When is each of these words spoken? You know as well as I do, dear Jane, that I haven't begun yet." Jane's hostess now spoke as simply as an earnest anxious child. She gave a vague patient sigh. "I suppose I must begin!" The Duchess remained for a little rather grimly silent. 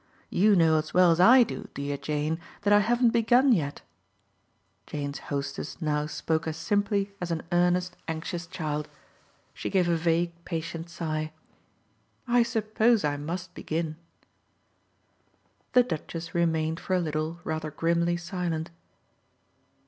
You 0.31 0.55
know 0.55 0.79
as 0.79 0.95
well 0.95 1.11
as 1.11 1.19
I 1.19 1.43
do, 1.43 1.69
dear 1.75 1.95
Jane, 1.95 2.39
that 2.63 2.73
I 2.73 2.79
haven't 2.79 3.11
begun 3.11 3.51
yet." 3.51 3.83
Jane's 4.87 5.19
hostess 5.29 5.79
now 5.79 6.07
spoke 6.07 6.47
as 6.47 6.57
simply 6.57 7.11
as 7.21 7.29
an 7.29 7.43
earnest 7.51 7.95
anxious 8.07 8.47
child. 8.47 8.89
She 9.53 9.69
gave 9.69 9.87
a 9.87 9.95
vague 9.95 10.33
patient 10.43 10.89
sigh. 10.89 11.31
"I 12.27 12.41
suppose 12.41 13.03
I 13.03 13.15
must 13.17 13.53
begin!" 13.53 13.95
The 15.73 15.83
Duchess 15.83 16.33
remained 16.33 16.79
for 16.79 16.95
a 16.95 16.99
little 16.99 17.37
rather 17.43 17.69
grimly 17.69 18.17
silent. 18.17 18.71